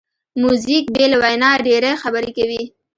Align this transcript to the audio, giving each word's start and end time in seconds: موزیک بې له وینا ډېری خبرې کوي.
موزیک 0.41 0.85
بې 0.95 1.05
له 1.11 1.17
وینا 1.21 1.49
ډېری 1.65 1.93
خبرې 2.03 2.31
کوي. 2.37 2.63